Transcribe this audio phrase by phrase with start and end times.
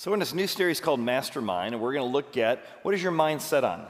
[0.00, 3.02] So, in this new series called Mastermind, and we're going to look at what is
[3.02, 3.86] your mind set on?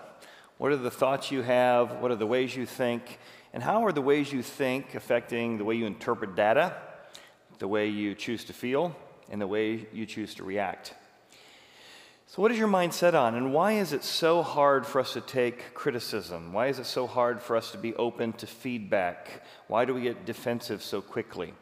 [0.58, 1.98] What are the thoughts you have?
[2.00, 3.21] What are the ways you think?
[3.52, 6.74] And how are the ways you think affecting the way you interpret data,
[7.60, 8.96] the way you choose to feel,
[9.30, 10.94] and the way you choose to react?
[12.27, 15.12] So, what is your mind set on, and why is it so hard for us
[15.12, 16.52] to take criticism?
[16.52, 19.45] Why is it so hard for us to be open to feedback?
[19.68, 21.54] Why do we get defensive so quickly?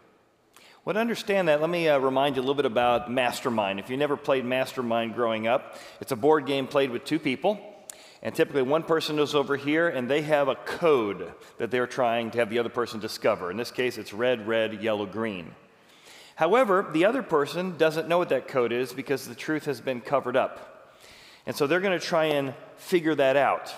[0.88, 3.78] Well, to understand that, let me uh, remind you a little bit about Mastermind.
[3.78, 7.60] If you never played Mastermind growing up, it's a board game played with two people.
[8.22, 12.30] And typically, one person is over here and they have a code that they're trying
[12.30, 13.50] to have the other person discover.
[13.50, 15.54] In this case, it's red, red, yellow, green.
[16.36, 20.00] However, the other person doesn't know what that code is because the truth has been
[20.00, 20.96] covered up.
[21.44, 23.74] And so they're going to try and figure that out.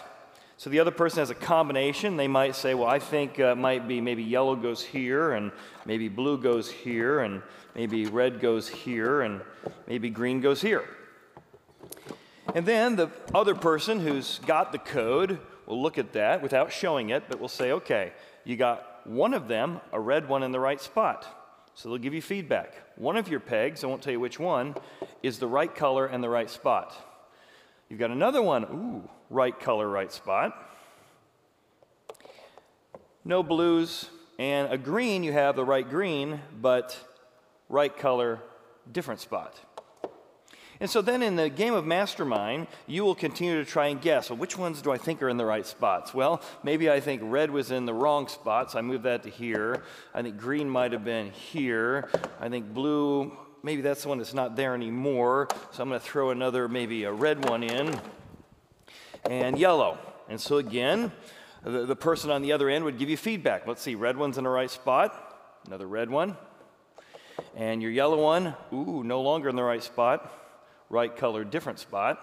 [0.60, 2.18] So the other person has a combination.
[2.18, 5.52] They might say, well, I think uh, might be maybe yellow goes here, and
[5.86, 7.40] maybe blue goes here, and
[7.74, 9.40] maybe red goes here, and
[9.88, 10.84] maybe green goes here.
[12.54, 17.08] And then the other person who's got the code will look at that without showing
[17.08, 18.12] it, but will say, okay,
[18.44, 21.70] you got one of them, a red one in the right spot.
[21.74, 22.74] So they'll give you feedback.
[22.96, 24.74] One of your pegs, I won't tell you which one,
[25.22, 26.94] is the right color and the right spot.
[27.88, 30.54] You've got another one, ooh, right color, right spot.
[33.24, 36.98] No blues, and a green, you have the right green, but
[37.68, 38.40] right color,
[38.90, 39.58] different spot.
[40.80, 44.30] And so then in the game of Mastermind, you will continue to try and guess,
[44.30, 46.14] well, which ones do I think are in the right spots?
[46.14, 49.30] Well, maybe I think red was in the wrong spot, so I moved that to
[49.30, 49.82] here.
[50.14, 52.08] I think green might have been here.
[52.40, 55.48] I think blue maybe that's the one that's not there anymore.
[55.72, 57.98] So I'm going to throw another, maybe a red one in,
[59.28, 59.98] and yellow.
[60.28, 61.12] And so again,
[61.64, 63.66] the, the person on the other end would give you feedback.
[63.66, 66.36] Let's see, red one's in the right spot, another red one.
[67.56, 70.32] And your yellow one, ooh, no longer in the right spot,
[70.88, 72.18] right color, different spot.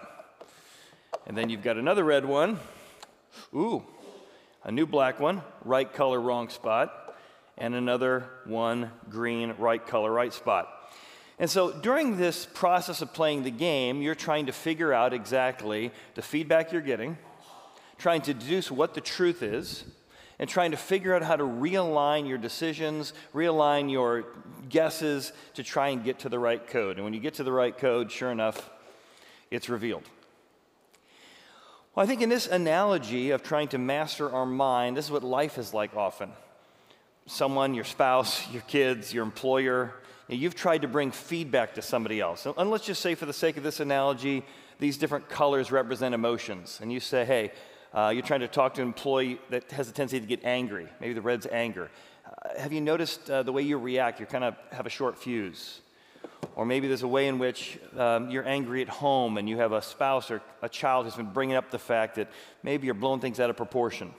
[1.26, 2.58] And then you've got another red one,
[3.54, 3.84] ooh,
[4.64, 7.16] a new black one, right color, wrong spot.
[7.56, 10.68] And another one, green, right color, right spot.
[11.38, 15.92] And so during this process of playing the game, you're trying to figure out exactly
[16.14, 17.16] the feedback you're getting,
[17.96, 19.84] trying to deduce what the truth is,
[20.40, 24.24] and trying to figure out how to realign your decisions, realign your
[24.68, 26.96] guesses to try and get to the right code.
[26.96, 28.70] And when you get to the right code, sure enough,
[29.50, 30.04] it's revealed.
[31.94, 35.24] Well, I think in this analogy of trying to master our mind, this is what
[35.24, 36.30] life is like often.
[37.26, 39.94] Someone, your spouse, your kids, your employer,
[40.28, 42.46] you've tried to bring feedback to somebody else.
[42.46, 44.44] And let's just say, for the sake of this analogy,
[44.78, 46.78] these different colors represent emotions.
[46.82, 47.52] And you say, hey,
[47.94, 50.88] uh, you're trying to talk to an employee that has a tendency to get angry.
[51.00, 51.90] Maybe the red's anger.
[52.26, 54.20] Uh, have you noticed uh, the way you react?
[54.20, 55.80] You kind of have a short fuse.
[56.54, 59.72] Or maybe there's a way in which um, you're angry at home and you have
[59.72, 62.30] a spouse or a child who's been bringing up the fact that
[62.62, 64.12] maybe you're blowing things out of proportion.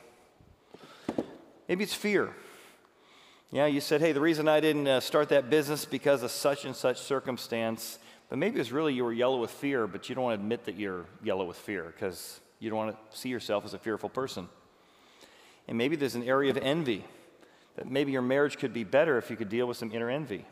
[1.68, 2.34] Maybe it's fear.
[3.52, 6.66] Yeah, you said, hey, the reason I didn't uh, start that business because of such
[6.66, 7.98] and such circumstance,
[8.30, 10.66] but maybe it's really you were yellow with fear, but you don't want to admit
[10.66, 14.08] that you're yellow with fear because you don't want to see yourself as a fearful
[14.08, 14.48] person.
[15.68, 17.04] And maybe there's an area of envy
[17.76, 20.46] that maybe your marriage could be better if you could deal with some inner envy.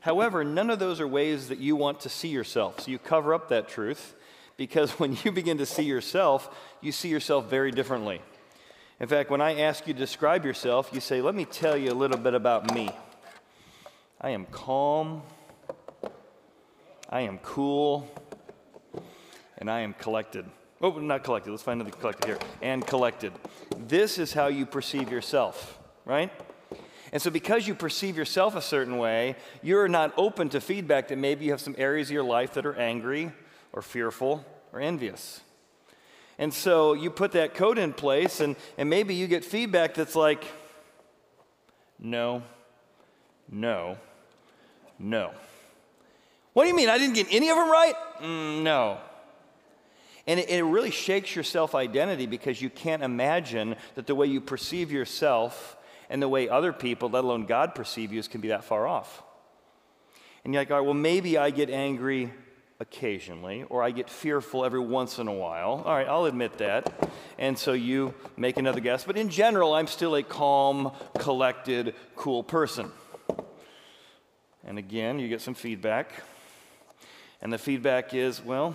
[0.00, 2.80] However, none of those are ways that you want to see yourself.
[2.80, 4.14] So you cover up that truth
[4.58, 8.20] because when you begin to see yourself, you see yourself very differently.
[9.04, 11.90] In fact, when I ask you to describe yourself, you say, Let me tell you
[11.90, 12.88] a little bit about me.
[14.18, 15.20] I am calm,
[17.10, 18.08] I am cool,
[19.58, 20.46] and I am collected.
[20.80, 21.50] Oh, not collected.
[21.50, 22.38] Let's find another collected here.
[22.62, 23.34] And collected.
[23.76, 26.32] This is how you perceive yourself, right?
[27.12, 31.18] And so, because you perceive yourself a certain way, you're not open to feedback that
[31.18, 33.32] maybe you have some areas of your life that are angry
[33.70, 35.42] or fearful or envious.
[36.38, 40.16] And so you put that code in place, and, and maybe you get feedback that's
[40.16, 40.44] like,
[41.98, 42.42] no,
[43.50, 43.98] no,
[44.98, 45.32] no.
[46.52, 46.88] What do you mean?
[46.88, 47.94] I didn't get any of them right?
[48.20, 48.98] Mm, no.
[50.26, 54.26] And it, it really shakes your self identity because you can't imagine that the way
[54.26, 55.76] you perceive yourself
[56.08, 59.22] and the way other people, let alone God, perceive you, can be that far off.
[60.44, 62.32] And you're like, all right, well, maybe I get angry
[62.80, 65.82] occasionally, or I get fearful every once in a while.
[65.84, 67.10] All right, I'll admit that.
[67.38, 69.04] And so you make another guess.
[69.04, 72.90] But in general, I'm still a calm, collected, cool person.
[74.64, 76.12] And again, you get some feedback.
[77.40, 78.74] And the feedback is well,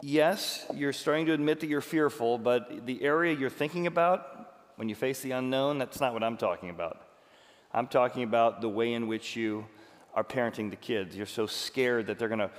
[0.00, 4.34] yes, you're starting to admit that you're fearful, but the area you're thinking about
[4.76, 7.00] when you face the unknown, that's not what I'm talking about.
[7.72, 9.66] I'm talking about the way in which you
[10.14, 11.16] are parenting the kids.
[11.16, 12.50] You're so scared that they're going to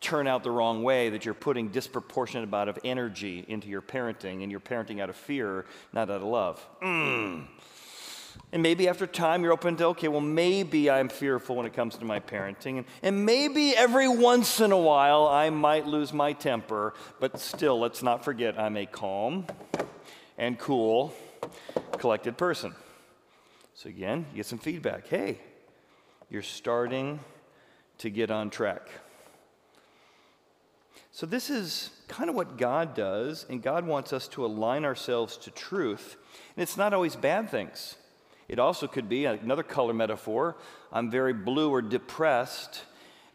[0.00, 4.42] turn out the wrong way that you're putting disproportionate amount of energy into your parenting
[4.42, 6.66] and you're parenting out of fear, not out of love.
[6.82, 7.46] Mm.
[8.52, 11.96] And maybe after time you're open to, okay, well, maybe I'm fearful when it comes
[11.96, 12.78] to my parenting.
[12.78, 17.78] And, and maybe every once in a while I might lose my temper, but still,
[17.78, 19.46] let's not forget I'm a calm
[20.36, 21.14] and cool,
[21.98, 22.74] collected person.
[23.74, 25.06] So again, you get some feedback.
[25.06, 25.38] Hey,
[26.32, 27.20] you're starting
[27.98, 28.88] to get on track.
[31.10, 35.36] So, this is kind of what God does, and God wants us to align ourselves
[35.36, 36.16] to truth.
[36.56, 37.96] And it's not always bad things.
[38.48, 40.56] It also could be another color metaphor
[40.90, 42.82] I'm very blue or depressed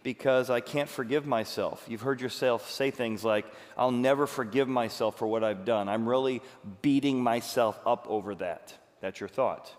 [0.01, 1.85] because I can't forgive myself.
[1.87, 3.45] You've heard yourself say things like,
[3.77, 5.87] I'll never forgive myself for what I've done.
[5.87, 6.41] I'm really
[6.81, 8.73] beating myself up over that.
[9.01, 9.71] That's your thought.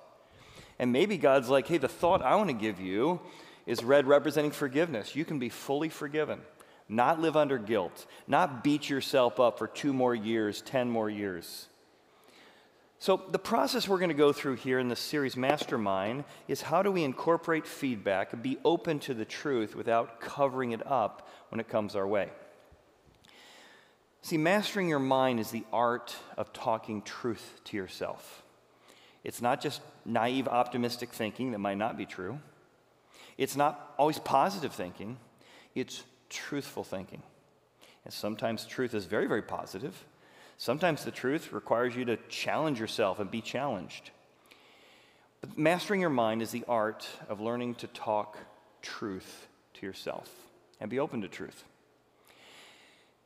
[0.78, 3.20] And maybe God's like, hey, the thought I want to give you
[3.66, 5.16] is red representing forgiveness.
[5.16, 6.40] You can be fully forgiven,
[6.88, 11.68] not live under guilt, not beat yourself up for two more years, 10 more years.
[13.00, 16.82] So, the process we're going to go through here in this series, Mastermind, is how
[16.82, 21.68] do we incorporate feedback, be open to the truth without covering it up when it
[21.68, 22.28] comes our way.
[24.22, 28.42] See, mastering your mind is the art of talking truth to yourself.
[29.24, 32.38] It's not just naive, optimistic thinking that might not be true.
[33.36, 35.18] It's not always positive thinking,
[35.74, 37.22] it's truthful thinking.
[38.04, 40.04] And sometimes truth is very, very positive.
[40.56, 44.10] Sometimes the truth requires you to challenge yourself and be challenged.
[45.40, 48.36] But mastering your mind is the art of learning to talk
[48.82, 50.28] truth to yourself
[50.80, 51.64] and be open to truth.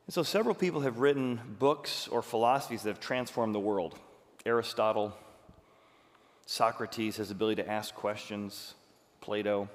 [0.06, 3.98] And so, several people have written books or philosophies that have transformed the world.
[4.44, 5.16] Aristotle,
[6.46, 8.74] Socrates, his ability to ask questions,
[9.20, 9.68] Plato.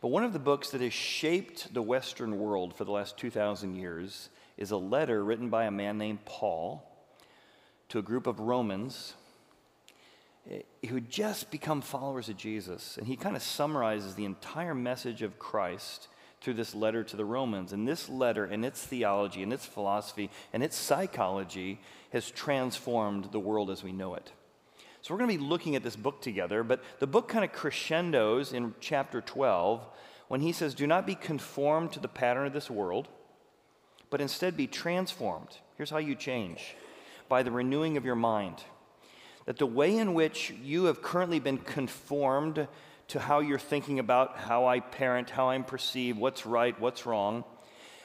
[0.00, 3.74] But one of the books that has shaped the Western world for the last 2,000
[3.74, 6.84] years is a letter written by a man named Paul
[7.88, 9.14] to a group of Romans
[10.50, 12.96] eh, who had just become followers of Jesus.
[12.96, 16.08] And he kind of summarizes the entire message of Christ
[16.40, 17.72] through this letter to the Romans.
[17.72, 21.80] And this letter and its theology and its philosophy and its psychology
[22.12, 24.32] has transformed the world as we know it.
[25.08, 27.50] So we're going to be looking at this book together, but the book kind of
[27.50, 29.82] crescendos in chapter 12
[30.28, 33.08] when he says, Do not be conformed to the pattern of this world,
[34.10, 35.48] but instead be transformed.
[35.78, 36.74] Here's how you change
[37.26, 38.62] by the renewing of your mind.
[39.46, 42.68] That the way in which you have currently been conformed
[43.06, 47.44] to how you're thinking about how I parent, how I'm perceived, what's right, what's wrong,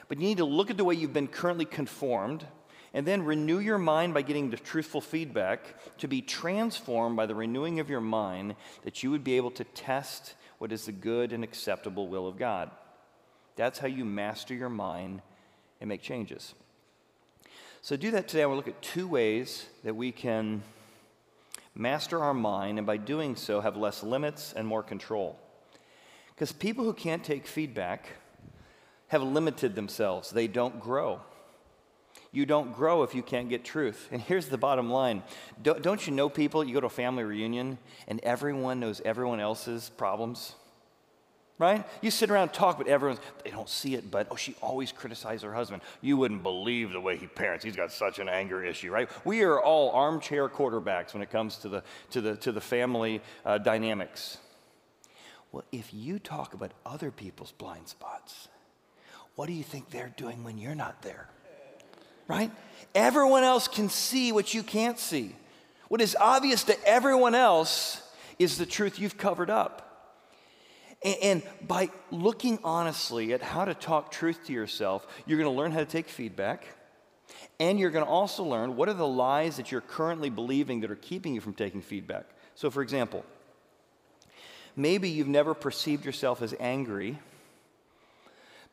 [0.08, 2.46] but you need to look at the way you've been currently conformed
[2.94, 7.34] and then renew your mind by getting the truthful feedback to be transformed by the
[7.34, 8.54] renewing of your mind
[8.84, 12.38] that you would be able to test what is the good and acceptable will of
[12.38, 12.70] God.
[13.56, 15.22] That's how you master your mind
[15.80, 16.54] and make changes.
[17.82, 20.62] So, do that today, I want to look at two ways that we can
[21.74, 25.38] master our mind, and by doing so, have less limits and more control.
[26.34, 28.06] Because people who can't take feedback
[29.08, 31.20] have limited themselves, they don't grow.
[32.34, 34.08] You don't grow if you can't get truth.
[34.10, 35.22] And here's the bottom line
[35.62, 36.64] don't, don't you know people?
[36.64, 37.78] You go to a family reunion
[38.08, 40.54] and everyone knows everyone else's problems
[41.58, 41.86] right?
[42.02, 44.90] You sit around and talk, but everyone's, they don't see it, but, oh, she always
[44.90, 45.82] criticized her husband.
[46.00, 47.64] You wouldn't believe the way he parents.
[47.64, 49.08] He's got such an anger issue, right?
[49.24, 53.22] We are all armchair quarterbacks when it comes to the, to the, to the family
[53.44, 54.38] uh, dynamics.
[55.52, 58.48] Well, if you talk about other people's blind spots,
[59.36, 61.28] what do you think they're doing when you're not there?
[62.28, 62.50] Right?
[62.94, 65.34] Everyone else can see what you can't see.
[65.88, 68.00] What is obvious to everyone else
[68.38, 69.80] is the truth you've covered up.
[71.22, 75.70] And, by looking honestly at how to talk truth to yourself, you're going to learn
[75.70, 76.66] how to take feedback.
[77.60, 80.90] And you're going to also learn what are the lies that you're currently believing that
[80.90, 82.24] are keeping you from taking feedback.
[82.54, 83.24] So, for example,
[84.74, 87.18] maybe you've never perceived yourself as angry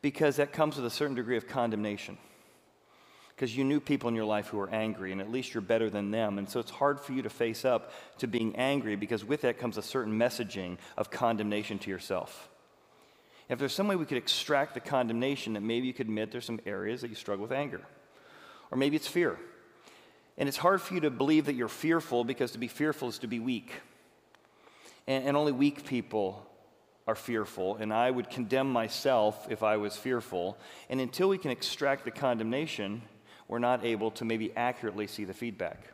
[0.00, 2.16] because that comes with a certain degree of condemnation
[3.42, 5.90] because you knew people in your life who were angry, and at least you're better
[5.90, 6.38] than them.
[6.38, 9.58] And so it's hard for you to face up to being angry because with that
[9.58, 12.48] comes a certain messaging of condemnation to yourself.
[13.48, 16.44] If there's some way we could extract the condemnation, that maybe you could admit there's
[16.44, 17.80] some areas that you struggle with anger.
[18.70, 19.36] Or maybe it's fear.
[20.38, 23.18] And it's hard for you to believe that you're fearful because to be fearful is
[23.18, 23.72] to be weak.
[25.08, 26.48] And, and only weak people
[27.08, 30.56] are fearful, and I would condemn myself if I was fearful.
[30.88, 33.02] And until we can extract the condemnation,
[33.52, 35.84] we're not able to maybe accurately see the feedback.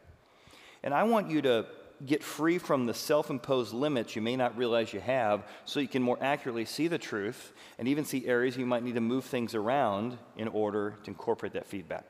[0.85, 1.67] And I want you to
[2.07, 5.89] get free from the self imposed limits you may not realize you have so you
[5.89, 9.25] can more accurately see the truth and even see areas you might need to move
[9.25, 12.09] things around in order to incorporate that feedback.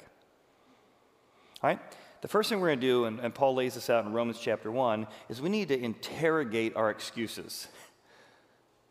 [1.63, 1.81] All right?
[2.21, 4.39] The first thing we're going to do, and, and Paul lays this out in Romans
[4.39, 7.69] chapter 1, is we need to interrogate our excuses.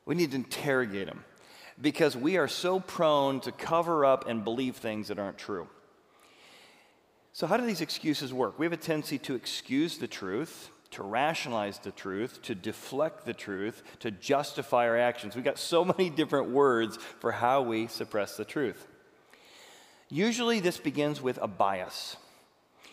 [0.06, 1.24] We need to interrogate them
[1.80, 5.68] because we are so prone to cover up and believe things that aren't true.
[7.38, 8.58] So, how do these excuses work?
[8.58, 13.34] We have a tendency to excuse the truth, to rationalize the truth, to deflect the
[13.36, 15.36] truth, to justify our actions.
[15.36, 18.88] We've got so many different words for how we suppress the truth.
[20.10, 22.18] Usually, this begins with a bias.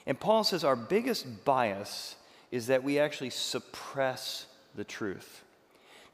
[0.05, 2.17] And Paul says our biggest bias
[2.51, 5.43] is that we actually suppress the truth.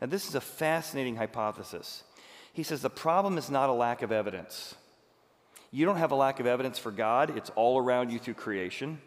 [0.00, 2.04] Now, this is a fascinating hypothesis.
[2.52, 4.76] He says the problem is not a lack of evidence.
[5.70, 9.00] You don't have a lack of evidence for God, it's all around you through creation.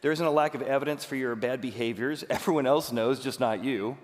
[0.00, 2.24] There isn't a lack of evidence for your bad behaviors.
[2.30, 3.96] Everyone else knows, just not you.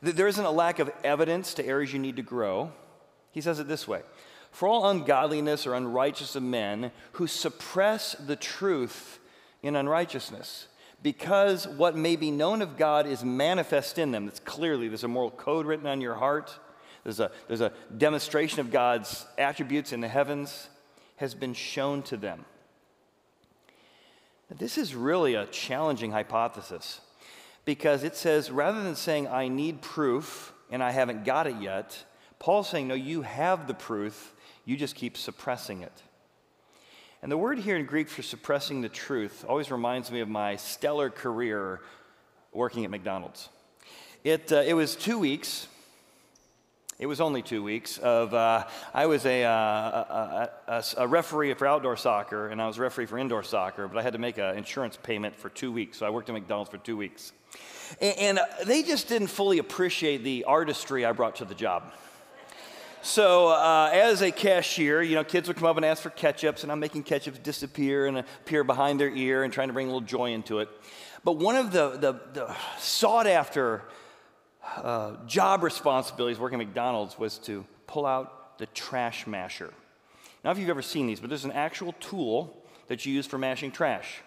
[0.00, 2.72] There isn't a lack of evidence to areas you need to grow.
[3.30, 4.02] He says it this way
[4.50, 9.18] For all ungodliness or unrighteous of men who suppress the truth
[9.62, 10.68] in unrighteousness,
[11.02, 14.28] because what may be known of God is manifest in them.
[14.28, 16.56] It's clearly, there's a moral code written on your heart,
[17.04, 20.68] there's a, there's a demonstration of God's attributes in the heavens,
[21.22, 22.44] has been shown to them.
[24.50, 27.00] Now, this is really a challenging hypothesis
[27.64, 31.96] because it says rather than saying, I need proof and I haven't got it yet,
[32.40, 36.02] Paul's saying, No, you have the proof, you just keep suppressing it.
[37.22, 40.56] And the word here in Greek for suppressing the truth always reminds me of my
[40.56, 41.82] stellar career
[42.52, 43.48] working at McDonald's.
[44.24, 45.68] It, uh, it was two weeks.
[47.02, 51.52] It was only two weeks of, uh, I was a, uh, a, a, a, referee
[51.54, 54.20] for outdoor soccer and I was a referee for indoor soccer, but I had to
[54.20, 55.98] make an insurance payment for two weeks.
[55.98, 57.32] So I worked at McDonald's for two weeks.
[58.00, 61.92] And, and uh, they just didn't fully appreciate the artistry I brought to the job.
[63.04, 66.62] So, uh, as a cashier, you know, kids would come up and ask for ketchups,
[66.62, 69.90] and I'm making ketchups disappear and appear behind their ear and trying to bring a
[69.90, 70.68] little joy into it.
[71.24, 73.82] But one of the, the, the sought after
[74.76, 79.72] uh, job responsibilities working at McDonald's was to pull out the trash masher.
[80.44, 83.38] Now, if you've ever seen these, but there's an actual tool that you use for
[83.38, 84.20] mashing trash.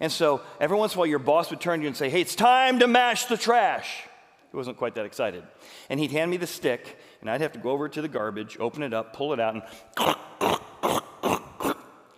[0.00, 2.08] And so every once in a while, your boss would turn to you and say,
[2.08, 4.04] Hey, it's time to mash the trash.
[4.50, 5.44] He wasn't quite that excited.
[5.88, 8.56] And he'd hand me the stick, and I'd have to go over to the garbage,
[8.58, 9.62] open it up, pull it out, and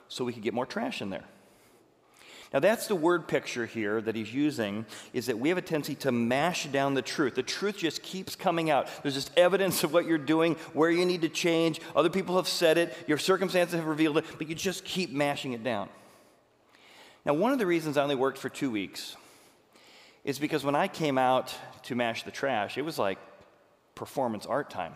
[0.09, 1.25] so we could get more trash in there.
[2.53, 5.95] Now, that's the word picture here that he's using is that we have a tendency
[5.97, 7.35] to mash down the truth.
[7.35, 8.89] The truth just keeps coming out.
[9.03, 11.81] There's just evidence of what you're doing, where you need to change.
[11.97, 15.55] Other people have said it, your circumstances have revealed it, but you just keep mashing
[15.55, 15.89] it down.
[17.25, 19.17] Now, one of the reasons I only worked for two weeks
[20.25, 21.55] is because when I came out
[21.85, 23.19] to mash the trash, it was like
[23.95, 24.95] performance art time.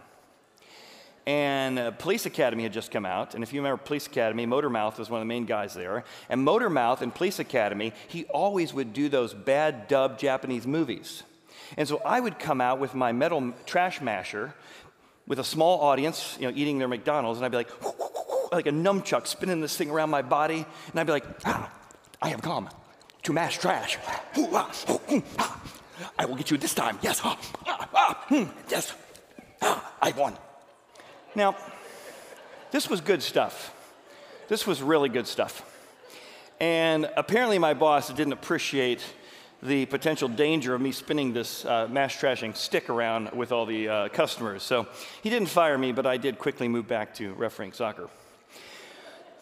[1.27, 3.35] And uh, Police Academy had just come out.
[3.35, 6.05] And if you remember Police Academy, Motormouth was one of the main guys there.
[6.29, 11.25] And Motormouth in Police Academy, he always would do those bad dub Japanese movies.
[11.77, 14.55] And so I would come out with my metal trash masher
[15.27, 17.71] with a small audience, you know, eating their McDonald's, and I'd be like,
[18.53, 20.65] like a nunchuck spinning this thing around my body.
[20.91, 21.73] And I'd be like, ah,
[22.23, 22.69] I have come
[23.25, 23.99] to mash trash.
[26.19, 26.99] I will get you this time.
[27.03, 27.21] Yes.
[27.21, 28.95] Hmm, yes.
[29.61, 30.37] I won.
[31.37, 31.55] Now,
[32.71, 33.75] this was good stuff.
[34.49, 35.71] This was really good stuff.
[36.59, 39.05] And apparently, my boss didn't appreciate
[39.63, 43.87] the potential danger of me spinning this uh, mass trashing stick around with all the
[43.87, 44.63] uh, customers.
[44.63, 44.87] So
[45.23, 48.09] he didn't fire me, but I did quickly move back to refereeing soccer.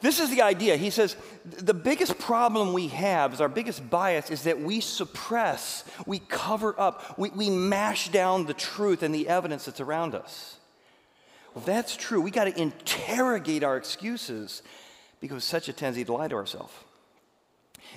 [0.01, 0.77] This is the idea.
[0.77, 5.85] He says the biggest problem we have is our biggest bias is that we suppress,
[6.07, 10.59] we cover up, we, we mash down the truth and the evidence that's around us.
[11.57, 14.63] If that's true, we got to interrogate our excuses
[15.21, 16.73] because such a tendency to lie to ourselves.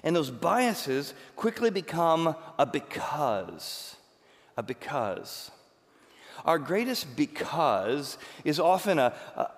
[0.04, 3.96] And those biases quickly become a because.
[4.56, 5.52] A because.
[6.46, 9.52] Our greatest because is often a, a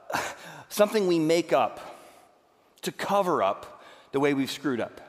[0.69, 1.97] something we make up
[2.81, 5.01] to cover up the way we've screwed up.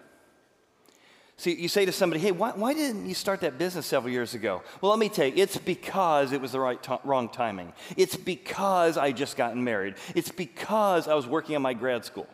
[1.41, 4.35] See, you say to somebody, hey, why, why, didn't you start that business several years
[4.35, 4.63] ago?
[4.83, 7.73] Well, let me tell you, it's because it was the right wrong timing.
[7.97, 9.95] It's because I just gotten married.
[10.15, 12.27] It's because I was working on my grad school.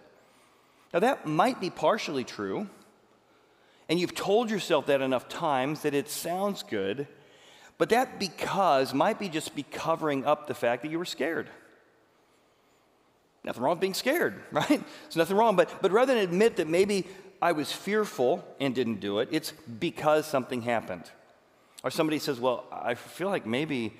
[0.92, 2.68] Now, that might be partially true,
[3.88, 7.06] and you've told yourself that enough times that it sounds good,
[7.78, 11.48] but that because might be just be covering up the fact that you were scared.
[13.44, 14.66] Nothing wrong with being scared, right?
[14.68, 17.06] There's nothing wrong, but, but rather than admit that maybe
[17.40, 21.10] I was fearful and didn't do it, it's because something happened.
[21.84, 23.94] Or somebody says, Well, I feel like maybe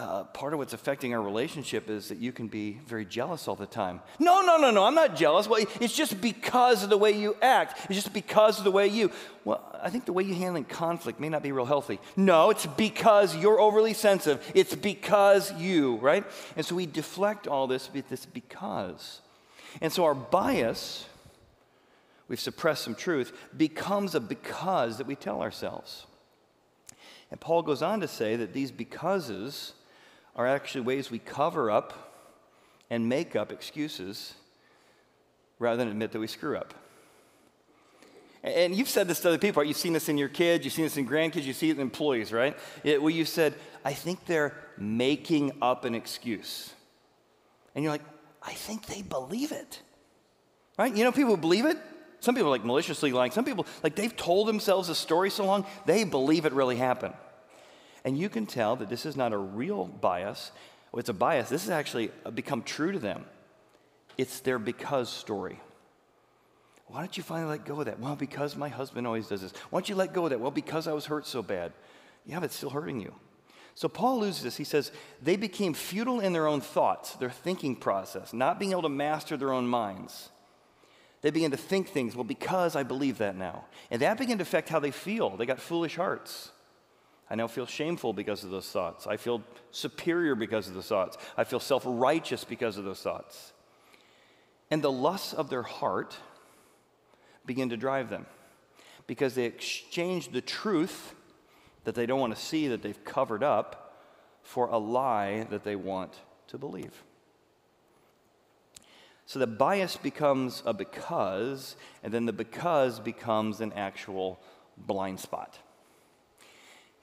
[0.00, 3.56] uh, part of what's affecting our relationship is that you can be very jealous all
[3.56, 4.00] the time.
[4.18, 5.46] No, no, no, no, I'm not jealous.
[5.46, 7.78] Well, it's just because of the way you act.
[7.90, 9.10] It's just because of the way you.
[9.44, 11.98] Well, I think the way you handle conflict may not be real healthy.
[12.16, 14.50] No, it's because you're overly sensitive.
[14.54, 16.24] It's because you, right?
[16.56, 19.20] And so we deflect all this with this because.
[19.80, 21.04] And so our bias,
[22.30, 26.06] we've suppressed some truth, becomes a because that we tell ourselves.
[27.30, 29.72] And Paul goes on to say that these becauses
[30.36, 32.14] are actually ways we cover up
[32.88, 34.34] and make up excuses
[35.58, 36.72] rather than admit that we screw up.
[38.44, 39.62] And you've said this to other people?
[39.64, 41.82] You've seen this in your kids, you've seen this in grandkids, you see it in
[41.82, 42.56] employees, right?
[42.84, 46.72] Where you said, I think they're making up an excuse.
[47.74, 48.04] And you're like,
[48.40, 49.82] I think they believe it.
[50.78, 50.94] Right?
[50.94, 51.76] You know people who believe it?
[52.20, 53.32] Some people like maliciously lying.
[53.32, 57.14] Some people, like they've told themselves a story so long, they believe it really happened.
[58.04, 60.52] And you can tell that this is not a real bias.
[60.94, 61.48] It's a bias.
[61.48, 63.24] This has actually uh, become true to them.
[64.18, 65.58] It's their because story.
[66.86, 68.00] Why don't you finally let go of that?
[68.00, 69.52] Well, because my husband always does this.
[69.70, 70.40] Why don't you let go of that?
[70.40, 71.72] Well, because I was hurt so bad.
[72.26, 73.14] Yeah, but it's still hurting you.
[73.74, 74.56] So Paul loses this.
[74.56, 74.90] He says,
[75.22, 79.36] they became futile in their own thoughts, their thinking process, not being able to master
[79.36, 80.30] their own minds.
[81.22, 83.66] They begin to think things, well, because I believe that now.
[83.90, 85.36] And that began to affect how they feel.
[85.36, 86.50] They got foolish hearts.
[87.28, 89.06] I now feel shameful because of those thoughts.
[89.06, 91.16] I feel superior because of those thoughts.
[91.36, 93.52] I feel self righteous because of those thoughts.
[94.70, 96.16] And the lusts of their heart
[97.44, 98.26] begin to drive them
[99.06, 101.14] because they exchange the truth
[101.84, 103.98] that they don't want to see, that they've covered up,
[104.42, 106.14] for a lie that they want
[106.48, 107.02] to believe.
[109.30, 114.40] So the bias becomes a because, and then the because becomes an actual
[114.76, 115.56] blind spot.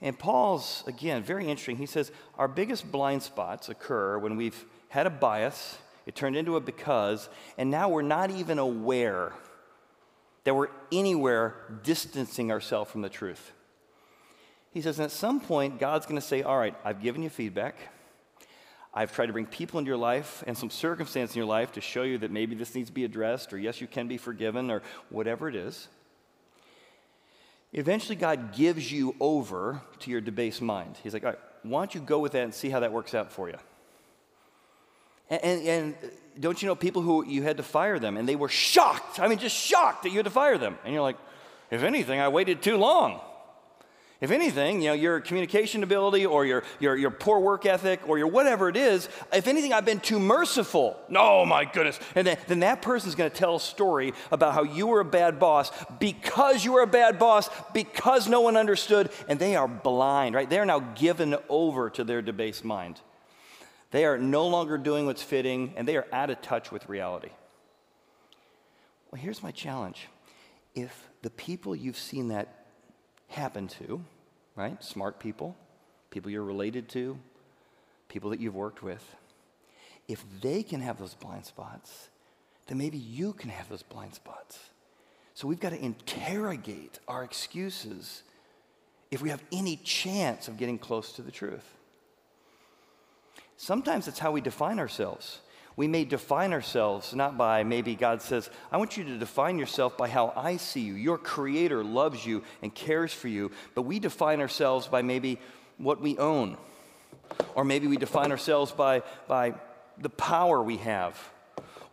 [0.02, 1.78] And Paul's, again, very interesting.
[1.78, 6.56] He says, Our biggest blind spots occur when we've had a bias, it turned into
[6.56, 9.32] a because, and now we're not even aware
[10.44, 13.52] that we're anywhere distancing ourselves from the truth.
[14.70, 17.30] He says, and at some point, God's going to say, All right, I've given you
[17.30, 17.76] feedback.
[18.94, 21.80] I've tried to bring people into your life and some circumstance in your life to
[21.80, 24.70] show you that maybe this needs to be addressed, or yes, you can be forgiven,
[24.70, 25.88] or whatever it is.
[27.72, 30.96] Eventually, God gives you over to your debased mind.
[31.02, 33.14] He's like, all right, why don't you go with that and see how that works
[33.14, 33.58] out for you?
[35.28, 35.94] And, and, and,
[36.40, 39.18] don't you know people who you had to fire them and they were shocked?
[39.18, 40.78] I mean, just shocked that you had to fire them.
[40.84, 41.16] And you're like,
[41.70, 43.20] if anything, I waited too long.
[44.20, 48.18] If anything, you know, your communication ability or your, your, your poor work ethic or
[48.18, 50.98] your whatever it is, if anything, I've been too merciful.
[51.08, 52.00] No, my goodness.
[52.16, 55.04] And then, then that person's going to tell a story about how you were a
[55.04, 59.68] bad boss because you were a bad boss, because no one understood, and they are
[59.68, 60.50] blind, right?
[60.50, 63.00] They are now given over to their debased mind.
[63.92, 67.30] They are no longer doing what's fitting, and they are out of touch with reality.
[69.12, 70.08] Well, here's my challenge.
[70.74, 72.57] If the people you've seen that
[73.28, 74.02] happen to,
[74.56, 74.82] right?
[74.82, 75.56] Smart people,
[76.10, 77.18] people you're related to,
[78.08, 79.04] people that you've worked with.
[80.08, 82.08] If they can have those blind spots,
[82.66, 84.58] then maybe you can have those blind spots.
[85.34, 88.22] So we've got to interrogate our excuses
[89.10, 91.74] if we have any chance of getting close to the truth.
[93.56, 95.40] Sometimes it's how we define ourselves
[95.78, 99.96] we may define ourselves not by maybe God says, I want you to define yourself
[99.96, 100.94] by how I see you.
[100.94, 105.38] Your creator loves you and cares for you, but we define ourselves by maybe
[105.76, 106.56] what we own.
[107.54, 109.54] Or maybe we define ourselves by, by
[109.96, 111.16] the power we have.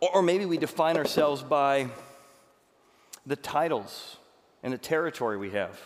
[0.00, 1.86] Or, or maybe we define ourselves by
[3.24, 4.16] the titles
[4.64, 5.78] and the territory we have.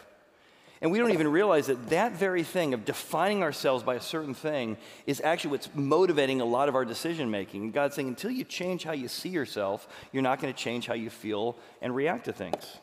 [0.83, 4.33] And we don't even realize that that very thing of defining ourselves by a certain
[4.33, 7.73] thing is actually what's motivating a lot of our decision making.
[7.73, 10.95] God's saying, until you change how you see yourself, you're not going to change how
[10.95, 12.79] you feel and react to things.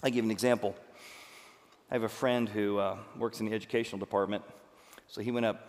[0.00, 0.76] I give an example.
[1.90, 4.44] I have a friend who uh, works in the educational department.
[5.08, 5.68] So he went up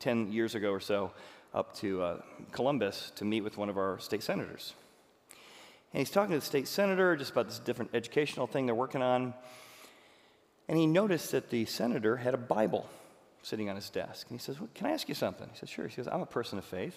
[0.00, 1.12] 10 years ago or so
[1.52, 2.20] up to uh,
[2.52, 4.72] Columbus to meet with one of our state senators.
[5.92, 9.02] And he's talking to the state senator just about this different educational thing they're working
[9.02, 9.34] on.
[10.68, 12.88] And he noticed that the senator had a Bible
[13.42, 14.26] sitting on his desk.
[14.28, 15.48] And he says, well, Can I ask you something?
[15.52, 15.86] He says, Sure.
[15.86, 16.96] He says, I'm a person of faith.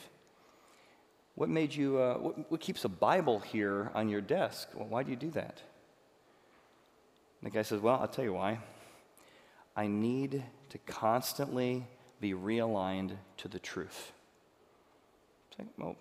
[1.36, 4.70] What made you, uh, what, what, keeps a Bible here on your desk?
[4.74, 5.62] Well, why do you do that?
[7.42, 8.60] And the guy says, Well, I'll tell you why.
[9.76, 11.86] I need to constantly
[12.20, 14.12] be realigned to the truth.
[15.58, 15.96] Like, well,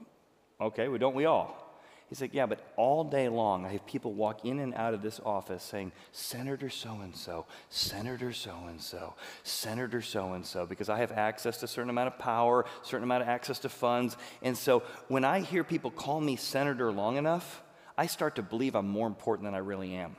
[0.60, 1.67] okay, well, don't we all?
[2.08, 5.02] He's like, Yeah, but all day long, I have people walk in and out of
[5.02, 10.66] this office saying, Senator so and so, Senator so and so, Senator so and so,
[10.66, 13.68] because I have access to a certain amount of power, certain amount of access to
[13.68, 14.16] funds.
[14.42, 17.62] And so when I hear people call me Senator long enough,
[17.98, 20.16] I start to believe I'm more important than I really am.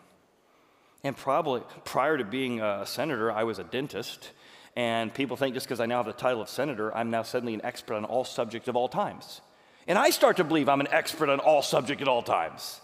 [1.04, 4.32] And probably prior to being a senator, I was a dentist.
[4.76, 7.54] And people think just because I now have the title of senator, I'm now suddenly
[7.54, 9.42] an expert on all subjects of all times.
[9.90, 12.80] And I start to believe I'm an expert on all subject at all times.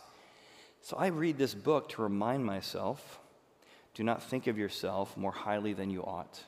[0.82, 3.20] So I read this book to remind myself
[3.94, 6.44] do not think of yourself more highly than you ought.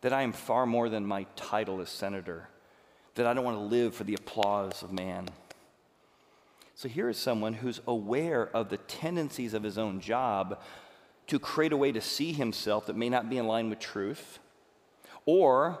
[0.00, 2.48] That I am far more than my title as senator.
[3.14, 5.28] That I don't want to live for the applause of man.
[6.74, 10.60] So here is someone who's aware of the tendencies of his own job
[11.28, 14.40] to create a way to see himself that may not be in line with truth,
[15.24, 15.78] or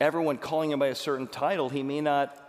[0.00, 2.45] everyone calling him by a certain title, he may not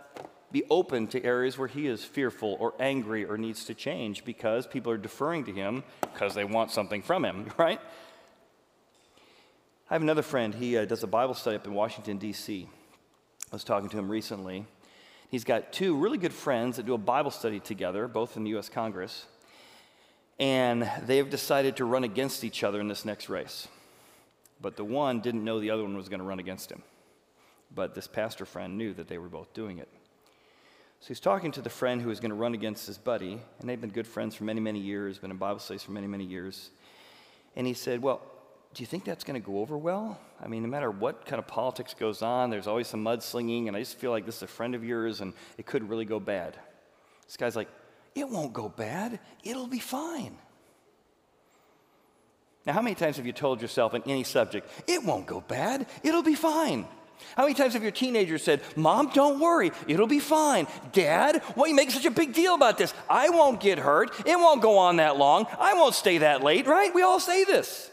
[0.50, 4.66] be open to areas where he is fearful or angry or needs to change because
[4.66, 7.80] people are deferring to him because they want something from him, right?
[9.90, 10.54] I have another friend.
[10.54, 12.68] He uh, does a Bible study up in Washington, D.C.
[13.50, 14.66] I was talking to him recently.
[15.30, 18.50] He's got two really good friends that do a Bible study together, both in the
[18.50, 18.68] U.S.
[18.68, 19.26] Congress.
[20.38, 23.68] And they have decided to run against each other in this next race.
[24.60, 26.82] But the one didn't know the other one was going to run against him.
[27.74, 29.88] But this pastor friend knew that they were both doing it.
[31.00, 33.68] So he's talking to the friend who is going to run against his buddy, and
[33.68, 36.24] they've been good friends for many, many years, been in Bible studies for many, many
[36.24, 36.70] years.
[37.54, 38.20] And he said, Well,
[38.74, 40.18] do you think that's going to go over well?
[40.42, 43.76] I mean, no matter what kind of politics goes on, there's always some mudslinging, and
[43.76, 46.18] I just feel like this is a friend of yours, and it could really go
[46.20, 46.56] bad.
[47.26, 47.68] This guy's like,
[48.16, 50.36] It won't go bad, it'll be fine.
[52.66, 55.86] Now, how many times have you told yourself in any subject, It won't go bad,
[56.02, 56.88] it'll be fine?
[57.36, 60.66] How many times have your teenagers said, Mom, don't worry, it'll be fine.
[60.92, 62.94] Dad, why are you making such a big deal about this?
[63.08, 64.10] I won't get hurt.
[64.26, 65.46] It won't go on that long.
[65.58, 66.94] I won't stay that late, right?
[66.94, 67.90] We all say this.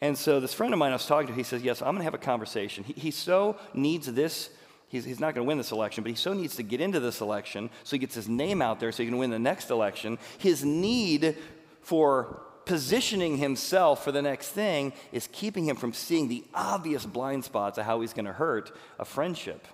[0.00, 1.98] And so this friend of mine I was talking to, he says, Yes, I'm going
[1.98, 2.82] to have a conversation.
[2.82, 4.50] He, he so needs this.
[4.88, 7.00] He's, he's not going to win this election, but he so needs to get into
[7.00, 9.70] this election so he gets his name out there so he can win the next
[9.70, 10.18] election.
[10.38, 11.38] His need
[11.80, 17.44] for positioning himself for the next thing is keeping him from seeing the obvious blind
[17.44, 19.66] spots of how he's going to hurt a friendship.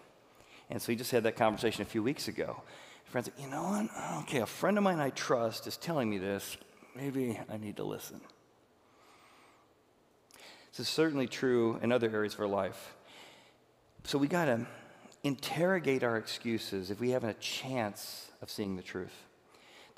[0.70, 2.62] And so he just had that conversation a few weeks ago.
[3.05, 4.22] Friends, said, you know what?
[4.22, 6.57] Okay, a friend of mine I trust is telling me this.
[6.94, 8.20] Maybe I need to listen.
[10.70, 12.94] This is certainly true in other areas of our life.
[14.05, 14.66] So we got to
[15.22, 19.28] interrogate our excuses if we haven't a chance of seeing the truth.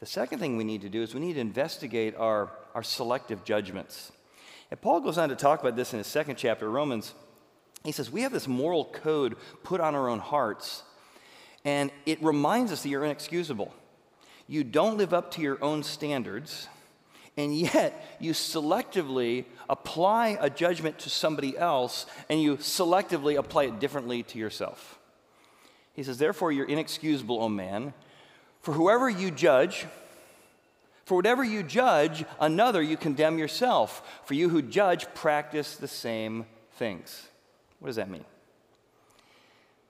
[0.00, 3.44] The second thing we need to do is we need to investigate our, our selective
[3.44, 4.10] judgments.
[4.70, 7.12] And Paul goes on to talk about this in his second chapter, Romans.
[7.84, 10.82] He says, We have this moral code put on our own hearts,
[11.66, 13.74] and it reminds us that you're inexcusable.
[14.46, 16.68] You don't live up to your own standards,
[17.36, 23.80] and yet you selectively apply a judgment to somebody else, and you selectively apply it
[23.80, 24.98] differently to yourself.
[25.92, 27.92] He says, Therefore, you're inexcusable, O man.
[28.60, 29.86] For whoever you judge,
[31.04, 34.20] for whatever you judge another, you condemn yourself.
[34.24, 37.26] For you who judge practice the same things.
[37.78, 38.24] What does that mean?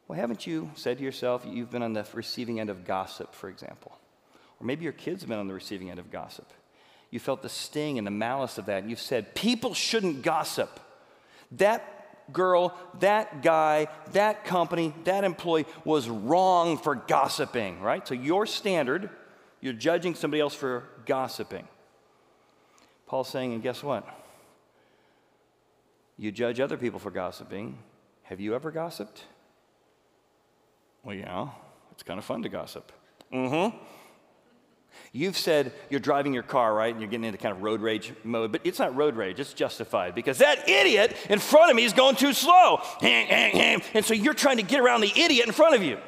[0.08, 3.48] Well, haven't you said to yourself you've been on the receiving end of gossip, for
[3.48, 3.92] example?
[4.60, 6.50] Or maybe your kids have been on the receiving end of gossip.
[7.10, 10.80] You felt the sting and the malice of that, and you've said, People shouldn't gossip.
[11.52, 11.99] That
[12.32, 18.06] girl, that guy, that company, that employee was wrong for gossiping, right?
[18.06, 19.10] So your standard,
[19.60, 21.66] you're judging somebody else for gossiping.
[23.06, 24.06] Paul's saying, and guess what?
[26.16, 27.78] You judge other people for gossiping.
[28.24, 29.24] Have you ever gossiped?
[31.02, 31.48] Well, yeah,
[31.92, 32.92] it's kind of fun to gossip.
[33.32, 33.76] Mm hmm.
[35.12, 36.92] You've said you're driving your car, right?
[36.92, 39.52] And you're getting into kind of road rage mode, but it's not road rage, it's
[39.52, 42.80] justified because that idiot in front of me is going too slow.
[43.02, 45.98] And so you're trying to get around the idiot in front of you.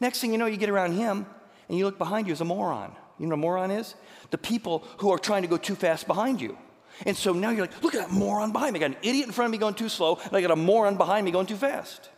[0.00, 1.26] Next thing you know, you get around him
[1.68, 2.94] and you look behind you as a moron.
[3.18, 3.94] You know what a moron is?
[4.30, 6.56] The people who are trying to go too fast behind you.
[7.04, 8.80] And so now you're like, look at that moron behind me.
[8.80, 10.56] I got an idiot in front of me going too slow, and I got a
[10.56, 12.08] moron behind me going too fast.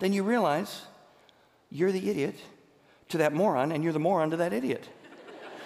[0.00, 0.82] Then you realize
[1.70, 2.36] you're the idiot
[3.10, 4.88] to that moron, and you're the moron to that idiot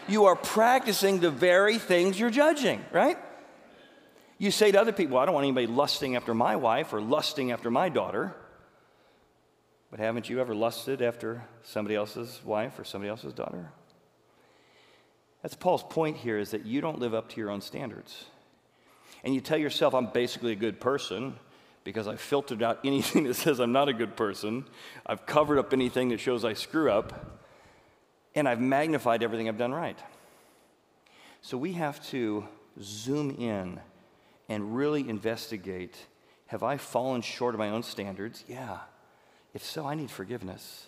[0.09, 3.19] you are practicing the very things you're judging, right?
[4.39, 7.53] You say to other people, I don't want anybody lusting after my wife or lusting
[7.53, 8.35] after my daughter.
[9.91, 13.71] But haven't you ever lusted after somebody else's wife or somebody else's daughter?
[15.43, 18.25] That's Paul's point here is that you don't live up to your own standards.
[19.23, 21.37] And you tell yourself, I'm basically a good person
[21.85, 24.65] because I've filtered out anything that says I'm not a good person.
[25.05, 27.42] I've covered up anything that shows I screw up.
[28.35, 29.99] And I've magnified everything I've done right.
[31.41, 32.47] So we have to
[32.81, 33.81] zoom in
[34.49, 35.97] and really investigate
[36.53, 38.45] have I fallen short of my own standards?
[38.47, 38.81] Yeah.
[39.55, 40.87] If so, I need forgiveness.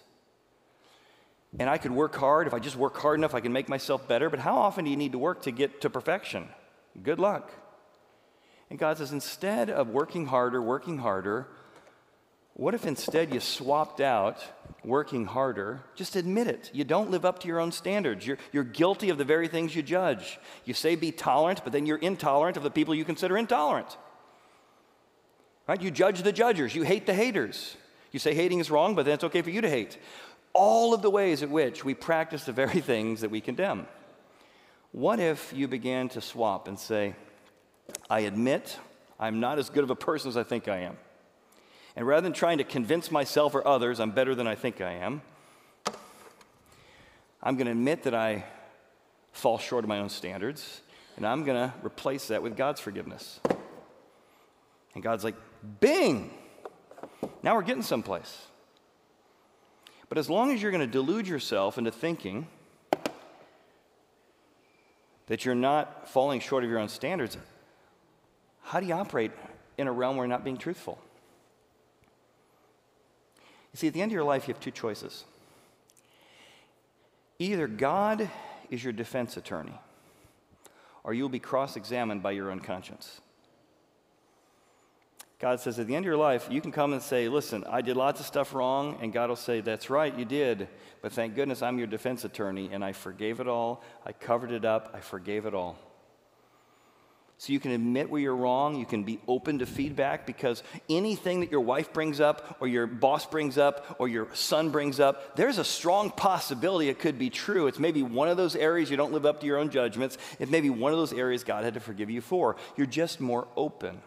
[1.59, 2.47] And I could work hard.
[2.47, 4.29] If I just work hard enough, I can make myself better.
[4.29, 6.51] But how often do you need to work to get to perfection?
[7.03, 7.51] Good luck.
[8.69, 11.49] And God says, instead of working harder, working harder,
[12.53, 14.45] what if instead you swapped out
[14.85, 15.83] working harder?
[15.95, 16.71] Just admit it.
[16.73, 18.27] You don't live up to your own standards.
[18.27, 20.39] You're, you're guilty of the very things you judge.
[20.65, 23.97] You say be tolerant, but then you're intolerant of the people you consider intolerant.
[25.67, 25.81] Right?
[25.81, 27.77] You judge the judgers, you hate the haters.
[28.13, 29.99] You say hating is wrong, but then it's okay for you to hate.
[30.53, 33.87] All of the ways in which we practice the very things that we condemn.
[34.93, 37.17] What if you began to swap and say,
[38.09, 38.79] I admit
[39.19, 40.97] I'm not as good of a person as I think I am.
[41.97, 44.93] And rather than trying to convince myself or others I'm better than I think I
[44.95, 45.23] am,
[47.43, 48.45] I'm going to admit that I
[49.33, 50.81] fall short of my own standards,
[51.17, 53.41] and I'm going to replace that with God's forgiveness.
[54.95, 55.35] And God's like,
[55.81, 56.31] bing!
[57.43, 58.47] Now we're getting someplace.
[60.09, 62.47] But as long as you're going to delude yourself into thinking
[65.27, 67.37] that you're not falling short of your own standards,
[68.63, 69.33] how do you operate
[69.77, 70.99] in a realm where you're not being truthful?
[73.75, 75.25] You see, at the end of your life, you have two choices.
[77.41, 78.31] Either God
[78.71, 79.75] is your defense attorney,
[81.03, 83.21] or you'll be cross examined by your own conscience.
[85.41, 87.83] God says at the end of your life, you can come and say, Listen, I
[87.83, 88.97] did lots of stuff wrong.
[89.03, 90.69] And God will say, That's right, you did.
[91.03, 93.83] But thank goodness I'm your defense attorney and I forgave it all.
[94.07, 94.93] I covered it up.
[94.95, 95.77] I forgave it all.
[97.45, 98.75] So you can admit where you're wrong.
[98.75, 102.87] You can be open to feedback because anything that your wife brings up, or your
[102.87, 107.29] boss brings up, or your son brings up, there's a strong possibility it could be
[107.29, 107.67] true.
[107.67, 110.17] It's maybe one of those areas you don't live up to your own judgments.
[110.39, 112.57] It may be one of those areas God had to forgive you for.
[112.79, 114.01] You're just more open.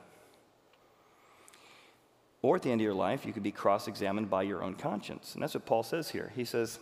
[2.42, 4.74] Or at the end of your life, you could be cross examined by your own
[4.74, 5.36] conscience.
[5.36, 6.32] And that's what Paul says here.
[6.36, 6.80] He says,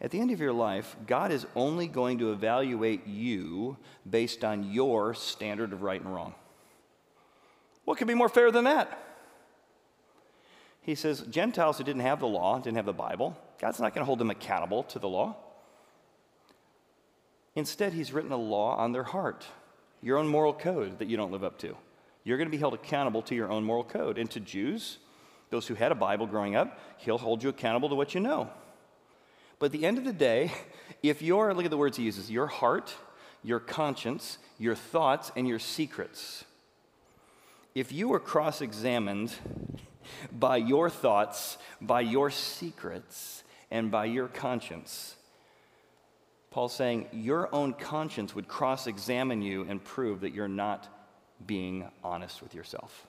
[0.00, 3.78] at the end of your life, God is only going to evaluate you
[4.08, 6.34] based on your standard of right and wrong.
[7.84, 8.98] What could be more fair than that?
[10.82, 14.02] He says, Gentiles who didn't have the law, didn't have the Bible, God's not going
[14.02, 15.36] to hold them accountable to the law.
[17.54, 19.46] Instead, He's written a law on their heart,
[20.02, 21.74] your own moral code that you don't live up to.
[22.22, 24.18] You're going to be held accountable to your own moral code.
[24.18, 24.98] And to Jews,
[25.50, 28.50] those who had a Bible growing up, He'll hold you accountable to what you know.
[29.58, 30.52] But at the end of the day,
[31.02, 32.94] if your, look at the words he uses, your heart,
[33.42, 36.44] your conscience, your thoughts, and your secrets,
[37.74, 39.34] if you were cross examined
[40.32, 45.16] by your thoughts, by your secrets, and by your conscience,
[46.50, 50.88] Paul's saying your own conscience would cross examine you and prove that you're not
[51.44, 53.06] being honest with yourself.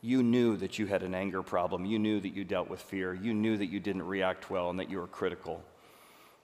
[0.00, 1.84] You knew that you had an anger problem.
[1.84, 3.14] You knew that you dealt with fear.
[3.14, 5.62] You knew that you didn't react well and that you were critical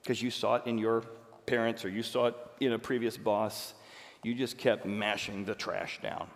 [0.01, 1.03] because you saw it in your
[1.45, 3.73] parents or you saw it in a previous boss.
[4.23, 6.27] You just kept mashing the trash down.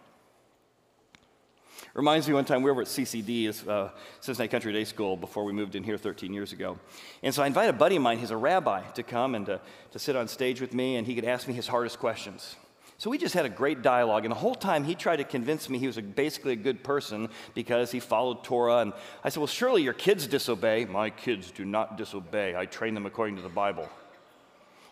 [1.93, 5.53] Reminds me one time we were at CCD, uh, Cincinnati Country Day School, before we
[5.53, 6.77] moved in here 13 years ago.
[7.23, 9.60] And so I invited a buddy of mine, he's a rabbi, to come and to,
[9.91, 12.55] to sit on stage with me, and he could ask me his hardest questions.
[12.99, 15.69] So we just had a great dialogue, and the whole time he tried to convince
[15.69, 18.79] me he was a, basically a good person because he followed Torah.
[18.79, 18.91] And
[19.23, 20.83] I said, Well, surely your kids disobey.
[20.83, 22.57] My kids do not disobey.
[22.57, 23.88] I train them according to the Bible.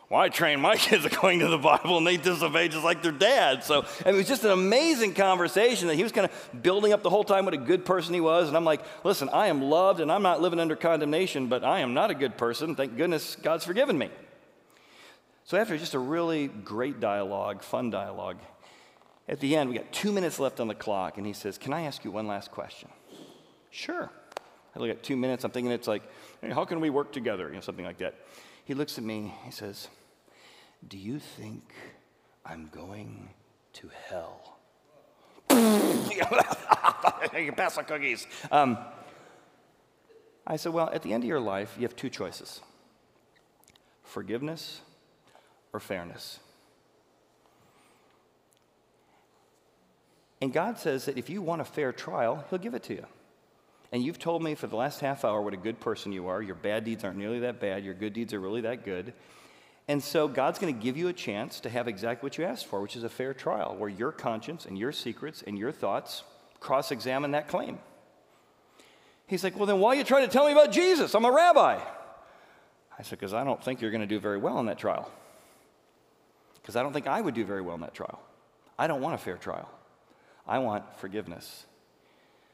[0.10, 3.12] Well, I train my kids according to the Bible, and they disobey just like their
[3.12, 3.66] dad.
[3.66, 7.10] So it was just an amazing conversation that he was kind of building up the
[7.10, 8.48] whole time what a good person he was.
[8.48, 11.82] And I'm like, listen, I am loved, and I'm not living under condemnation, but I
[11.82, 12.74] am not a good person.
[12.74, 14.10] Thank goodness God's forgiven me.
[15.48, 18.36] So, after just a really great dialogue, fun dialogue,
[19.30, 21.72] at the end, we got two minutes left on the clock, and he says, Can
[21.72, 22.90] I ask you one last question?
[23.70, 24.12] Sure.
[24.76, 26.04] I look at two minutes, I'm thinking it's like,
[26.42, 27.48] hey, How can we work together?
[27.48, 28.16] You know, something like that.
[28.66, 29.88] He looks at me, he says,
[30.86, 31.64] Do you think
[32.46, 33.30] I'm going
[33.76, 34.58] to hell?
[35.50, 35.56] you
[37.32, 38.28] can pass the cookies.
[38.52, 38.78] Um,
[40.46, 42.60] I said, Well, at the end of your life, you have two choices
[44.04, 44.82] forgiveness
[45.74, 46.40] or fairness.
[50.42, 53.06] And God says that if you want a fair trial, He'll give it to you.
[53.92, 56.42] And you've told me for the last half hour what a good person you are.
[56.42, 59.14] Your bad deeds aren't nearly that bad, your good deeds are really that good.
[59.88, 62.66] And so God's going to give you a chance to have exactly what you asked
[62.66, 66.24] for, which is a fair trial, where your conscience and your secrets and your thoughts
[66.60, 67.80] cross examine that claim.
[69.28, 71.14] He's like, Well, then why are you trying to tell me about Jesus?
[71.16, 71.80] I'm a rabbi.
[73.00, 75.10] I said, Because I don't think you're going to do very well in that trial.
[76.68, 78.20] Because I don't think I would do very well in that trial.
[78.78, 79.70] I don't want a fair trial.
[80.46, 81.66] I want forgiveness.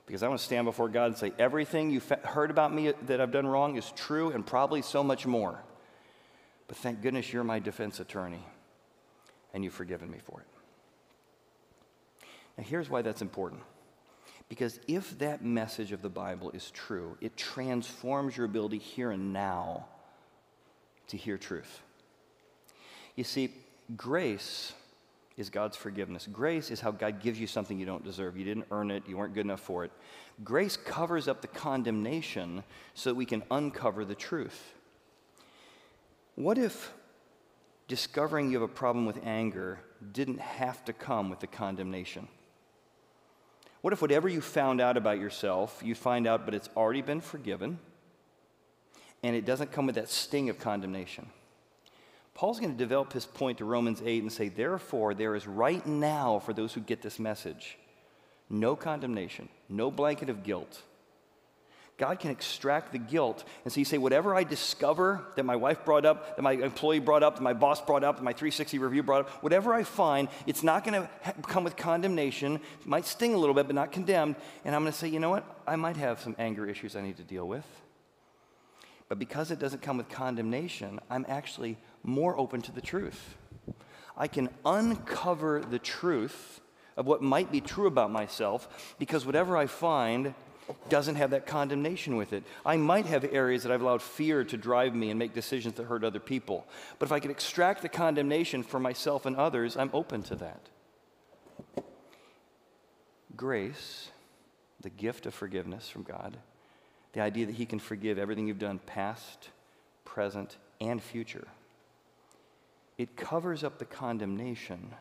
[0.06, 2.94] Because I want to stand before God and say, everything you heard about me uh,
[3.08, 5.58] that I've done wrong is true and probably so much more.
[6.68, 8.46] But thank goodness you're my defense attorney
[9.52, 10.48] and you've forgiven me for it.
[12.60, 13.64] Now, here's why that's important.
[14.48, 19.34] Because if that message of the Bible is true, it transforms your ability here and
[19.34, 19.88] now
[21.08, 21.82] to hear truth.
[23.16, 23.52] You see,
[23.96, 24.74] grace
[25.36, 26.28] is God's forgiveness.
[26.32, 28.38] Grace is how God gives you something you don't deserve.
[28.38, 29.92] You didn't earn it, you weren't good enough for it.
[30.44, 34.74] Grace covers up the condemnation so that we can uncover the truth.
[36.36, 36.94] What if
[37.88, 39.80] discovering you have a problem with anger
[40.12, 42.28] didn't have to come with the condemnation?
[43.82, 47.22] What if whatever you found out about yourself, you find out, but it's already been
[47.22, 47.80] forgiven,
[49.22, 51.30] and it doesn't come with that sting of condemnation?
[52.34, 55.86] Paul's going to develop his point to Romans 8 and say, Therefore, there is right
[55.86, 57.78] now, for those who get this message,
[58.50, 60.82] no condemnation, no blanket of guilt.
[61.98, 63.44] God can extract the guilt.
[63.64, 67.00] And so you say, whatever I discover that my wife brought up, that my employee
[67.00, 69.84] brought up, that my boss brought up, that my 360 review brought up, whatever I
[69.84, 72.56] find, it's not going to ha- come with condemnation.
[72.56, 74.38] It might sting a little bit, but not condemned.
[74.66, 75.46] And I'm going to say, you know what?
[75.68, 77.66] I might have some anger issues I need to deal with.
[79.08, 83.38] But because it doesn't come with condemnation, I'm actually more open to the truth.
[84.16, 86.62] I can uncover the truth
[86.96, 90.36] of what might be true about myself because whatever I find
[90.90, 92.44] doesn't have that condemnation with it.
[92.66, 95.86] I might have areas that I've allowed fear to drive me and make decisions that
[95.86, 96.66] hurt other people.
[97.00, 100.70] But if I can extract the condemnation for myself and others, I'm open to that.
[103.36, 104.10] Grace,
[104.80, 106.38] the gift of forgiveness from God,
[107.14, 109.50] the idea that He can forgive everything you've done, past,
[110.06, 111.48] present, and future,
[112.98, 114.94] it covers up the condemnation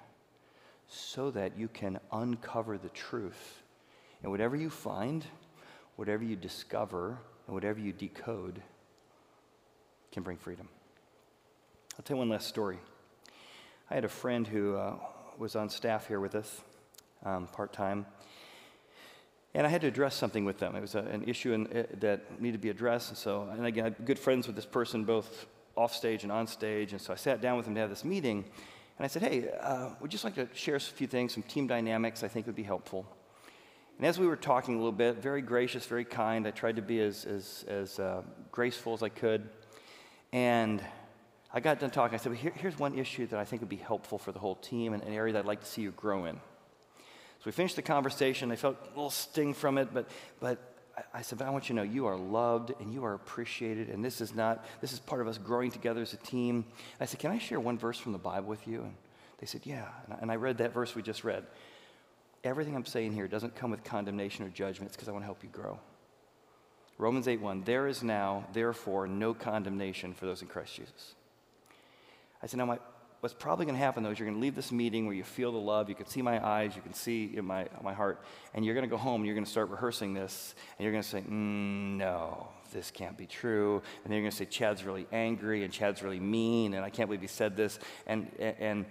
[0.88, 3.62] so that you can uncover the truth.
[4.22, 5.24] And whatever you find,
[5.96, 8.62] whatever you discover and whatever you decode
[10.10, 10.68] can bring freedom.
[11.96, 12.78] I'll tell you one last story.
[13.90, 14.94] I had a friend who uh,
[15.38, 16.60] was on staff here with us,
[17.24, 18.06] um, part time,
[19.54, 20.74] and I had to address something with them.
[20.76, 23.66] It was a, an issue in, uh, that needed to be addressed, and so, and
[23.66, 27.12] again, I'm good friends with this person, both off stage and on stage, and so
[27.12, 28.44] I sat down with him to have this meeting,
[28.98, 31.66] and I said, "Hey, uh, would just like to share a few things, some team
[31.66, 33.06] dynamics I think would be helpful."
[33.98, 36.82] And as we were talking a little bit, very gracious, very kind, I tried to
[36.82, 39.48] be as, as, as uh, graceful as I could.
[40.32, 40.82] And
[41.52, 42.14] I got done talking.
[42.14, 44.38] I said, well, here, here's one issue that I think would be helpful for the
[44.38, 46.34] whole team and an area that I'd like to see you grow in.
[46.34, 48.50] So we finished the conversation.
[48.50, 50.08] I felt a little sting from it, but,
[50.40, 50.71] but
[51.14, 53.88] I said, but I want you to know you are loved and you are appreciated,
[53.88, 56.66] and this is not, this is part of us growing together as a team.
[57.00, 58.82] I said, can I share one verse from the Bible with you?
[58.82, 58.94] And
[59.38, 59.88] they said, yeah.
[60.04, 61.44] And I, and I read that verse we just read
[62.44, 64.88] everything I'm saying here doesn't come with condemnation or judgment.
[64.88, 65.78] It's because I want to help you grow.
[66.98, 71.14] Romans 8 1, there is now, therefore, no condemnation for those in Christ Jesus.
[72.42, 72.78] I said, now, my,
[73.22, 75.22] what's probably going to happen, though, is you're going to leave this meeting where you
[75.22, 78.20] feel the love, you can see my eyes, you can see in my, my heart,
[78.52, 80.90] and you're going to go home and you're going to start rehearsing this, and you're
[80.90, 83.80] going to say, mm, no, this can't be true.
[84.02, 86.90] And then you're going to say, Chad's really angry, and Chad's really mean, and I
[86.90, 87.78] can't believe he said this.
[88.08, 88.86] And, and,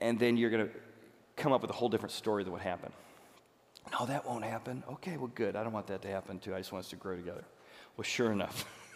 [0.00, 0.72] and then you're going to
[1.36, 2.94] come up with a whole different story than what happened.
[3.92, 4.82] No, that won't happen.
[4.92, 5.54] Okay, well, good.
[5.54, 6.54] I don't want that to happen too.
[6.54, 7.44] I just want us to grow together.
[7.98, 8.64] Well, sure enough.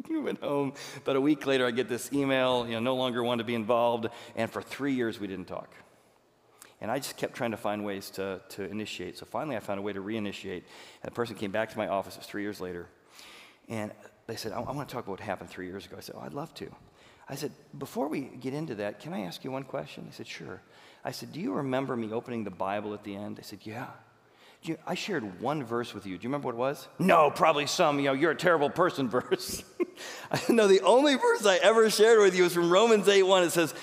[0.08, 0.72] we went home.
[0.98, 3.54] About a week later, I get this email, you know, no longer want to be
[3.54, 4.08] involved.
[4.36, 5.74] And for three years, we didn't talk.
[6.80, 9.16] And I just kept trying to find ways to, to initiate.
[9.16, 10.62] So finally, I found a way to reinitiate.
[11.02, 12.88] And the person came back to my office, it was three years later.
[13.68, 13.92] And
[14.26, 15.96] they said, I, I want to talk about what happened three years ago.
[15.96, 16.70] I said, Oh, I'd love to.
[17.28, 20.04] I said, Before we get into that, can I ask you one question?
[20.06, 20.60] They said, Sure.
[21.04, 23.36] I said, Do you remember me opening the Bible at the end?
[23.36, 23.86] They said, Yeah.
[24.64, 26.16] You, I shared one verse with you.
[26.16, 26.88] Do you remember what it was?
[26.98, 29.62] No, probably some, you know, you're a terrible person verse.
[30.48, 33.44] no, the only verse I ever shared with you is from Romans 8 1.
[33.44, 33.74] It says,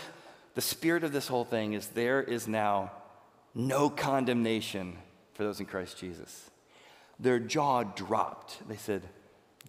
[0.55, 2.91] The spirit of this whole thing is there is now
[3.53, 4.97] no condemnation
[5.33, 6.49] for those in Christ Jesus.
[7.19, 8.67] Their jaw dropped.
[8.67, 9.03] They said,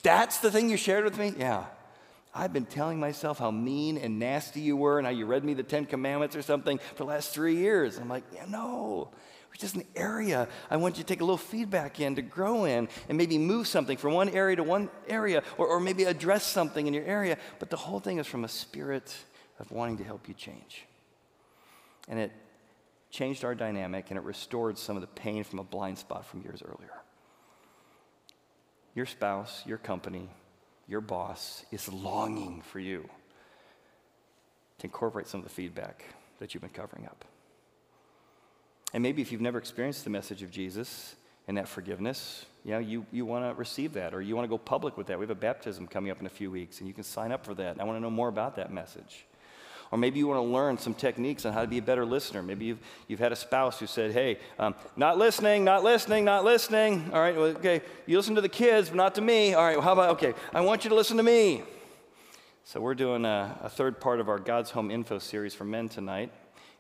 [0.03, 1.35] That's the thing you shared with me?
[1.39, 1.67] Yeah.
[2.35, 5.53] I've been telling myself how mean and nasty you were and how you read me
[5.53, 7.99] the Ten Commandments or something for the last three years.
[7.99, 9.11] I'm like, yeah, no.
[9.53, 12.65] It's just an area I want you to take a little feedback in to grow
[12.65, 16.45] in and maybe move something from one area to one area or, or maybe address
[16.45, 17.37] something in your area.
[17.59, 19.15] But the whole thing is from a spirit
[19.59, 20.87] of wanting to help you change.
[22.09, 22.33] And it
[23.11, 26.43] changed our dynamic and it restored some of the pain from a blind spot from
[26.43, 26.95] years earlier.
[28.95, 30.29] Your spouse, your company,
[30.89, 33.09] your boss, is longing for you
[34.79, 36.05] to incorporate some of the feedback
[36.39, 37.25] that you've been covering up.
[38.93, 41.15] And maybe if you've never experienced the message of Jesus
[41.49, 44.49] and that forgiveness, you know, you, you want to receive that or you want to
[44.49, 45.19] go public with that.
[45.19, 47.45] We have a baptism coming up in a few weeks and you can sign up
[47.45, 47.81] for that.
[47.81, 49.25] I want to know more about that message.
[49.91, 52.43] Or maybe you want to learn some techniques on how to be a better listener.
[52.43, 52.79] Maybe you've,
[53.09, 57.11] you've had a spouse who said, hey, um, not listening, not listening, not listening.
[57.13, 59.53] All right, well, okay, you listen to the kids, but not to me.
[59.53, 61.63] All right, well, how about, okay, I want you to listen to me.
[62.65, 65.91] So we're doing a, a third part of our God's Home info series for men
[65.91, 66.33] tonight.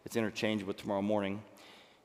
[0.06, 1.42] It's interchangeable tomorrow morning.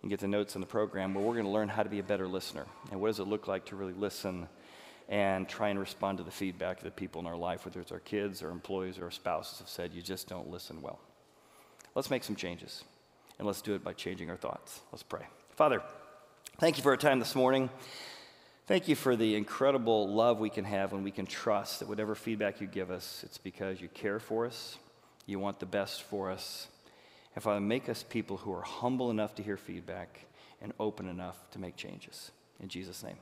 [0.07, 1.99] You get the notes in the program where we're going to learn how to be
[1.99, 2.65] a better listener.
[2.91, 4.47] And what does it look like to really listen
[5.09, 7.99] and try and respond to the feedback that people in our life, whether it's our
[7.99, 10.97] kids or employees or our spouses, have said, you just don't listen well.
[11.93, 12.85] Let's make some changes.
[13.37, 14.79] And let's do it by changing our thoughts.
[14.93, 15.25] Let's pray.
[15.57, 15.81] Father,
[16.57, 17.69] thank you for our time this morning.
[18.65, 22.15] Thank you for the incredible love we can have when we can trust that whatever
[22.15, 24.77] feedback you give us, it's because you care for us,
[25.25, 26.69] you want the best for us.
[27.37, 30.21] And Father, make us people who are humble enough to hear feedback
[30.59, 32.31] and open enough to make changes.
[32.59, 33.17] In Jesus' name.